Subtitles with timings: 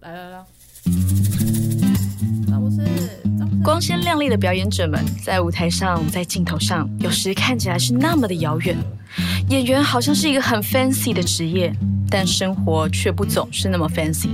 [0.00, 0.44] 来来来，
[3.64, 8.76] 光鲜亮丽的表演者们，在舞台上，在镜头上，有时看起来是那么的遥远。
[9.48, 11.72] 演员好像是一个很 fancy 的职业，
[12.08, 14.28] 但生活却不总是那么 fancy。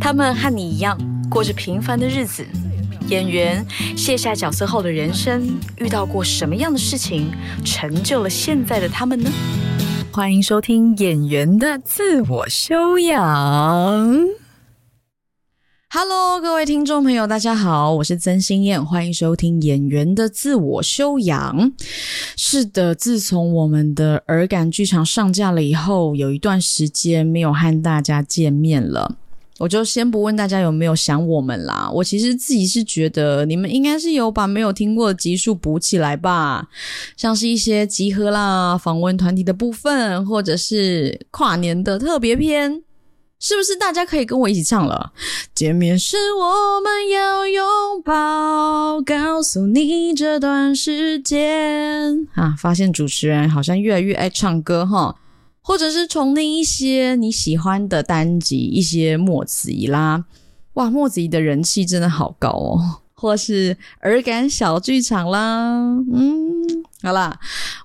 [0.00, 0.98] 他们和你一样，
[1.28, 2.46] 过着平凡的日子。
[3.08, 3.62] 演员
[3.94, 5.46] 卸下角色后的人生，
[5.76, 7.30] 遇到过什么样的事情，
[7.62, 9.30] 成就了现在的他们呢？
[10.10, 13.20] 欢迎收听《演员的自我修养》。
[15.96, 21.70] Hello，各位听众朋友，大家好，我是曾心燕，欢迎收听《演员的自我修养》。
[22.36, 29.18] 是的，自从我们的耳感剧场上架了以后，有一段时间没有和大家见面了。
[29.58, 36.68] 我就先不问大家有没有想我们啦，我其实自己是觉得你们应该是有把没有听过的集数补起来吧，
[37.16, 42.82] 像是一些集合啦、访问团体的部分，或者是跨年的特别篇，
[43.46, 45.12] 是不是大家可以跟我一起唱了？
[45.54, 47.62] 见面时我们要拥
[48.02, 55.16] 抱，告诉你这段时间啊，发现主持人好像越来越爱唱歌哈。
[55.60, 60.24] 或者是重听一些你喜欢的单集，一些墨子怡啦，
[60.74, 62.80] 哇，墨子怡的人气真的好高哦。
[63.12, 65.70] 或是耳感小剧场啦，
[66.12, 66.43] 嗯，
[67.04, 67.38] 好啦，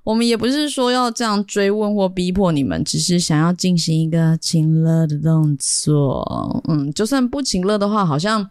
[0.06, 6.64] 我们也不是说要这样追问或逼迫你们，只是想要进行一个请乐的动作。
[6.70, 8.50] 嗯，就算不请乐的话，好像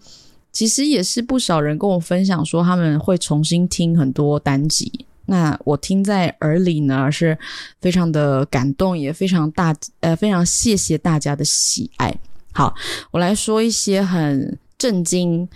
[0.53, 5.07] 其实也是不少人跟我分享说，他们会重新听很多单集。
[5.25, 7.39] 那我听在耳里呢，是
[7.81, 12.15] 非常的感动，也非常大，呃，非常谢谢大家的喜爱。
[12.53, 12.75] 好，
[13.11, 15.49] 我来说一些很震惊、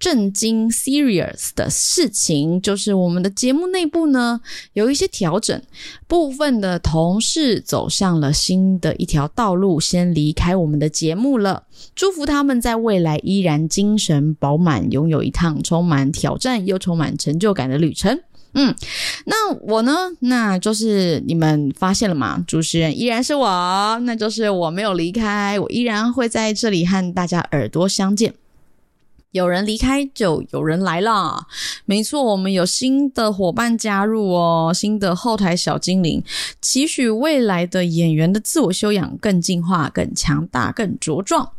[0.00, 4.40] 震惊、serious 的事情，就是我们的节目内部呢
[4.72, 5.62] 有一些调整，
[6.08, 11.62] 部分的同事走向了新的一条道路，先离开我们的节目了。
[11.94, 18.20] 祝福他们在未来依然精神饱满，拥有一趟充满挑战又充满成就感的旅程。
[18.56, 18.72] 嗯，
[19.26, 19.92] 那我呢？
[20.20, 22.44] 那就是你们发现了吗？
[22.46, 28.34] 主持人依然是我，那就是我没有离开，我依然会在这里和大家耳朵相见。
[29.34, 31.48] 有人离开，就有人来了。
[31.86, 36.22] 没错，我们有新的伙伴加入哦，新的后台小精灵，
[36.60, 41.50] 期许未来的演员的自我修养更进化、更强大、更茁壮。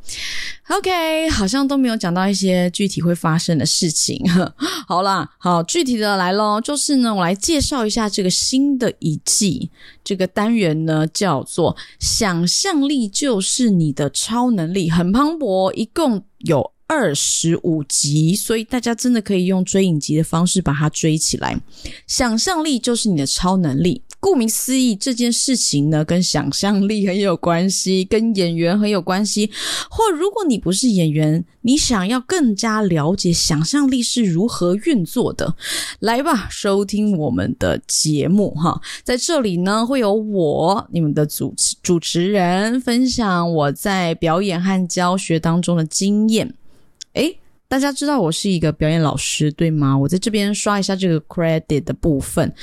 [0.69, 4.23] OK，好像都没有讲到一些具体会发生的事情。
[4.87, 9.69] 好啦，好具体的来咯，就是呢，我来介绍一下这个新的一季
[10.01, 16.74] 这个单元呢，叫做“想象力就是你的超能力”，很磅礴，一共有。
[16.87, 21.59] 二十五集，所以大家真的可以用追影集的方式把它追起来。
[22.05, 29.49] 想象力就是你的超能力，顾名思义，这件事情呢跟想象力很有关系，跟演员很有关系。
[29.89, 35.55] 或如果你不是演员，你想要更加了解想象力是如何运作的，
[35.99, 38.79] 来吧，收听我们的节目哈。
[39.03, 46.53] 在这里呢，会有我你们的主持主持人分享我在表演和教学当中的经验。
[47.15, 47.37] 诶，
[47.67, 49.97] 大家知道我是一个表演老师，对吗？
[49.97, 52.53] 我在这边刷一下这个 credit 的部分。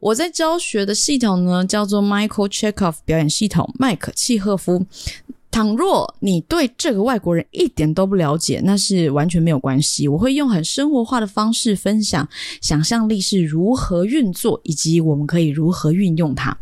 [0.00, 4.86] 我在教学的系统呢，叫做 Michael Chekhov 表演系统，麦克契诃夫。
[5.50, 10.06] 倘若你对这个外国人一点都不了解，那是完全没有关系。
[10.06, 12.28] 我会用很生活化的方式分享
[12.60, 16.56] 想象力是如何运作，以及我们可以如何运用它。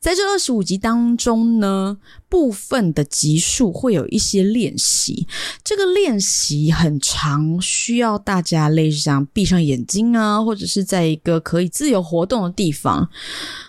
[0.00, 1.96] 在这二十五集当中呢，
[2.28, 5.26] 部分的集数会有一些练习，
[5.64, 13.08] 这个练习很长，需要大家类似像闭上眼睛啊，或者是在一个可以自由活动的地方。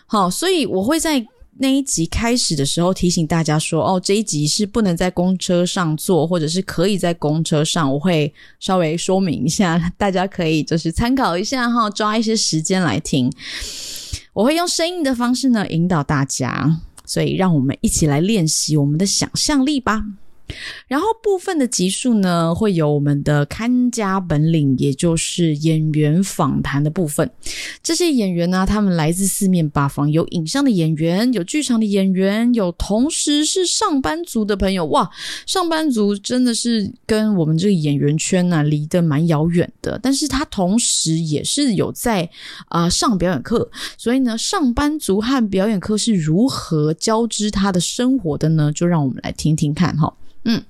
[0.06, 1.26] 好，所以我会在
[1.60, 13.32] 那一集开始的时候提醒大家说，哦，这一集是不能在公车上坐，或者是可以在公车上，我会稍微说明一下，大家可以就是参考一下哈，抓一些时间来听。
[14.34, 20.06] 我会用声音的方式呢引导大家，所以让我们一起来练习我们的想象力吧。
[20.88, 27.30] 然后部分的集数呢，会有我们的看家本领，也就是演员访谈的部分。
[27.84, 34.86] 这些演员呢，他们来自四面八方，有影像的演员，有剧场的演员，有同时是上班族的朋友。
[34.86, 35.10] 哇，
[35.46, 42.30] 上班族真的是跟我们这个演员圈呢离得蛮遥远的，但是他同时也是有在
[42.70, 43.70] 啊上表演课。
[43.98, 48.72] 所以呢，上班族和表演课是如何交织他的生活的呢？
[48.74, 50.14] 就让我们来听听看哈。
[50.50, 50.64] 嗯，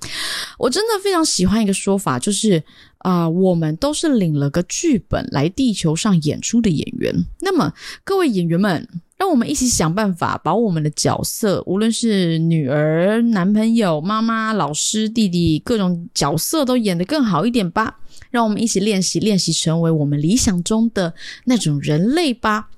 [0.58, 2.60] 我真的非常喜欢一个说法，就是
[2.98, 7.14] 啊，我们都是领了个剧本来地球上演出的演员。
[7.40, 7.72] 那么，
[8.02, 18.00] 各位演员们，让我们一起想办法把我们的角色，无论是女儿、男朋友、妈妈、老师、弟弟，各种角色都演得更好一点吧。
[18.30, 21.14] 让我们一起练习，练习成为我们理想中的
[21.44, 22.68] 那种人类吧。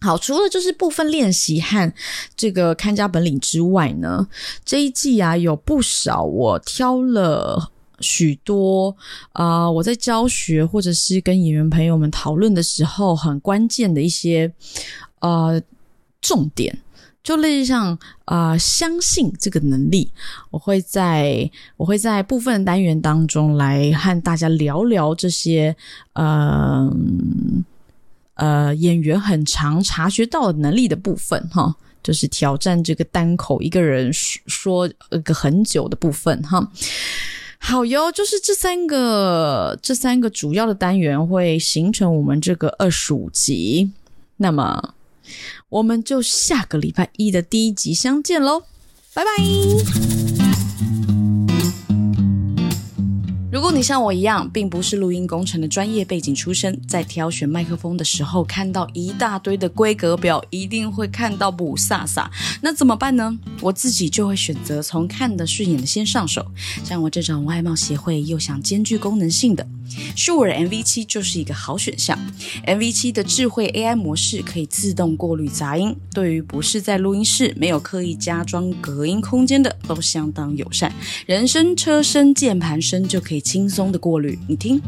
[0.00, 1.92] 好，除了就是部分练习和
[2.36, 4.28] 这个看家本领之外呢，
[4.64, 8.96] 这一季啊有不少我挑了许多
[9.32, 14.52] 啊，我在教学或者是跟演员朋友们讨论的时候，很关键的一些
[15.18, 15.60] 呃
[16.20, 16.78] 重点，
[17.24, 20.12] 就类似像啊相信这个能力，
[20.52, 25.74] 我会在我会在部分单元当中来和大家聊聊这些
[26.12, 26.88] 呃。
[28.38, 36.70] 呃，演员很常察觉到能力的部分，哈，就是挑战这个单口一个人说一个很久的部分，哈。
[37.58, 43.90] 好哟，就是这三个这三个主要的单元会形成我们这个二十五集，
[44.36, 44.94] 那么
[45.68, 48.62] 我们就下个礼拜一的第一集相见喽，
[49.12, 50.07] 拜拜。
[53.58, 62.28] 如果你像我一样，并不是录音工程的专业背景出身，在挑选麦克风的时候，看到一大堆的规格表，一定会看到不飒飒。
[62.62, 63.36] 那怎么办呢？
[63.60, 66.46] 我自己就会选择从看得顺眼的先上手。
[66.84, 69.66] 像我这种外貌协会又想兼具功能性的。
[70.16, 72.18] 舒尔 MV 七就是一个好选项。
[72.66, 80.92] MV 七的智慧 AI 模式可以自动过滤杂音，对于不是在录音室没有刻意加装隔音空间的都相当友善。
[81.26, 84.38] 人声、车声、键盘声就可以轻松的过滤。
[84.48, 84.80] 你听，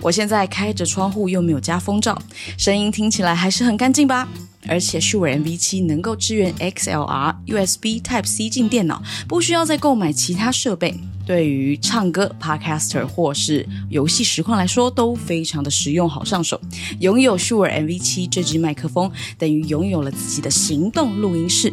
[0.00, 2.20] 我现在开着窗户又没有加风罩，
[2.56, 4.28] 声音听起来还是很干净吧？
[4.66, 10.94] 而且 Sure MV 七能够支援 XLR、USB Type C 进电脑，不需要再购买其他设备。
[11.24, 16.60] 对于唱歌、Podcaster 或是游戏实况来说，都非常的实用，好上手。
[17.00, 21.70] 拥有 Sure MV7 这支麦克风，等于拥有了自己的行动录音室。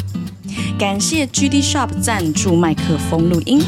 [0.77, 3.59] 感谢 GD Shop 赞助麦克风录音。